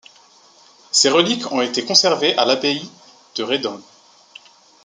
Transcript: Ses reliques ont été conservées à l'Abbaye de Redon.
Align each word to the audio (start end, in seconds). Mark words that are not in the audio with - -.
Ses 0.91 1.11
reliques 1.11 1.51
ont 1.51 1.61
été 1.61 1.85
conservées 1.85 2.35
à 2.35 2.43
l'Abbaye 2.45 2.89
de 3.35 3.43
Redon. 3.43 3.83